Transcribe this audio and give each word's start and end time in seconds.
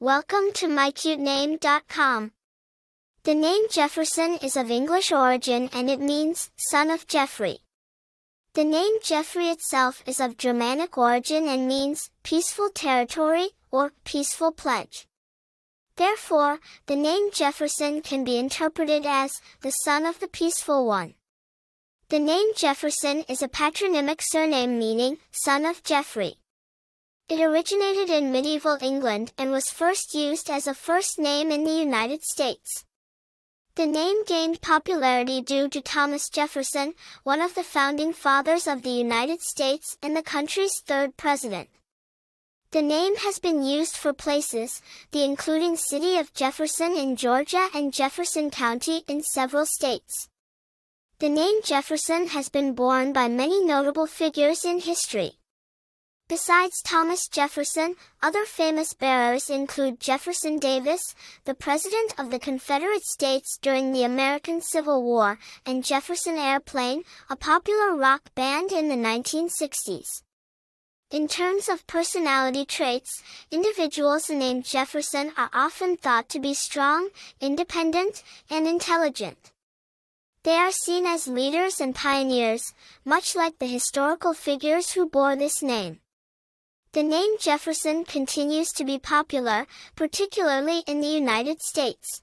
Welcome 0.00 0.52
to 0.54 0.68
mycutename.com. 0.68 2.30
The 3.24 3.34
name 3.34 3.62
Jefferson 3.68 4.38
is 4.40 4.56
of 4.56 4.70
English 4.70 5.10
origin 5.10 5.68
and 5.72 5.90
it 5.90 5.98
means 5.98 6.52
son 6.56 6.92
of 6.92 7.08
Jeffrey. 7.08 7.58
The 8.54 8.62
name 8.62 8.98
Jeffrey 9.02 9.48
itself 9.48 10.04
is 10.06 10.20
of 10.20 10.36
Germanic 10.36 10.96
origin 10.96 11.48
and 11.48 11.66
means 11.66 12.10
peaceful 12.22 12.68
territory 12.72 13.48
or 13.72 13.90
peaceful 14.04 14.52
pledge. 14.52 15.08
Therefore, 15.96 16.60
the 16.86 16.94
name 16.94 17.32
Jefferson 17.32 18.00
can 18.00 18.22
be 18.22 18.38
interpreted 18.38 19.04
as 19.04 19.32
the 19.62 19.72
son 19.72 20.06
of 20.06 20.20
the 20.20 20.28
peaceful 20.28 20.86
one. 20.86 21.14
The 22.08 22.20
name 22.20 22.52
Jefferson 22.54 23.24
is 23.28 23.42
a 23.42 23.48
patronymic 23.48 24.22
surname 24.22 24.78
meaning 24.78 25.18
son 25.32 25.66
of 25.66 25.82
Geoffrey. 25.82 26.36
It 27.28 27.40
originated 27.42 28.08
in 28.08 28.32
medieval 28.32 28.78
England 28.80 29.32
and 29.36 29.50
was 29.50 29.68
first 29.68 30.14
used 30.14 30.48
as 30.48 30.66
a 30.66 30.72
first 30.72 31.18
name 31.18 31.52
in 31.52 31.64
the 31.64 31.78
United 31.78 32.22
States. 32.22 32.86
The 33.74 33.86
name 33.86 34.24
gained 34.24 34.62
popularity 34.62 35.42
due 35.42 35.68
to 35.68 35.82
Thomas 35.82 36.30
Jefferson, 36.30 36.94
one 37.24 37.42
of 37.42 37.54
the 37.54 37.62
founding 37.62 38.14
fathers 38.14 38.66
of 38.66 38.80
the 38.82 38.90
United 38.90 39.42
States 39.42 39.98
and 40.02 40.16
the 40.16 40.22
country's 40.22 40.80
third 40.80 41.18
president. 41.18 41.68
The 42.70 42.82
name 42.82 43.16
has 43.16 43.38
been 43.38 43.62
used 43.62 43.96
for 43.96 44.14
places, 44.14 44.80
the 45.10 45.22
including 45.22 45.76
city 45.76 46.16
of 46.16 46.32
Jefferson 46.32 46.96
in 46.96 47.14
Georgia 47.14 47.68
and 47.74 47.92
Jefferson 47.92 48.50
County 48.50 49.04
in 49.06 49.22
several 49.22 49.66
states. 49.66 50.28
The 51.18 51.28
name 51.28 51.60
Jefferson 51.62 52.28
has 52.28 52.48
been 52.48 52.74
borne 52.74 53.12
by 53.12 53.28
many 53.28 53.62
notable 53.62 54.06
figures 54.06 54.64
in 54.64 54.80
history. 54.80 55.37
Besides 56.28 56.82
Thomas 56.82 57.26
Jefferson, 57.26 57.96
other 58.22 58.44
famous 58.44 58.92
bearers 58.92 59.48
include 59.48 59.98
Jefferson 59.98 60.58
Davis, 60.58 61.14
the 61.46 61.54
President 61.54 62.12
of 62.18 62.30
the 62.30 62.38
Confederate 62.38 63.02
States 63.04 63.56
during 63.62 63.92
the 63.92 64.04
American 64.04 64.60
Civil 64.60 65.02
War, 65.02 65.38
and 65.64 65.82
Jefferson 65.82 66.36
Airplane, 66.36 67.04
a 67.30 67.36
popular 67.36 67.96
rock 67.96 68.34
band 68.34 68.72
in 68.72 68.90
the 68.90 68.94
1960s. 68.94 70.22
In 71.10 71.28
terms 71.28 71.66
of 71.66 71.86
personality 71.86 72.66
traits, 72.66 73.22
individuals 73.50 74.28
named 74.28 74.66
Jefferson 74.66 75.32
are 75.38 75.48
often 75.54 75.96
thought 75.96 76.28
to 76.28 76.38
be 76.38 76.52
strong, 76.52 77.08
independent, 77.40 78.22
and 78.50 78.68
intelligent. 78.68 79.52
They 80.42 80.56
are 80.56 80.72
seen 80.72 81.06
as 81.06 81.26
leaders 81.26 81.80
and 81.80 81.94
pioneers, 81.94 82.74
much 83.02 83.34
like 83.34 83.58
the 83.58 83.66
historical 83.66 84.34
figures 84.34 84.92
who 84.92 85.08
bore 85.08 85.34
this 85.34 85.62
name. 85.62 86.00
The 86.92 87.02
name 87.02 87.36
Jefferson 87.38 88.04
continues 88.04 88.72
to 88.72 88.84
be 88.84 88.98
popular, 88.98 89.66
particularly 89.94 90.82
in 90.86 91.00
the 91.00 91.06
United 91.06 91.60
States. 91.60 92.22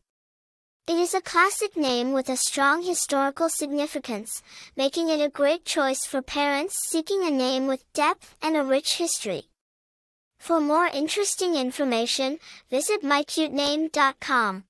It 0.87 0.97
is 0.97 1.13
a 1.13 1.21
classic 1.21 1.77
name 1.77 2.13
with 2.13 2.29
a 2.29 2.35
strong 2.35 2.81
historical 2.81 3.47
significance, 3.47 4.41
making 4.75 5.09
it 5.09 5.21
a 5.21 5.29
great 5.29 5.65
choice 5.65 6.05
for 6.05 6.23
parents 6.23 6.77
seeking 6.87 7.23
a 7.23 7.29
name 7.29 7.67
with 7.67 7.91
depth 7.93 8.35
and 8.41 8.57
a 8.57 8.63
rich 8.63 8.97
history. 8.97 9.49
For 10.39 10.59
more 10.59 10.87
interesting 10.87 11.55
information, 11.55 12.39
visit 12.69 13.03
mycutename.com. 13.03 14.63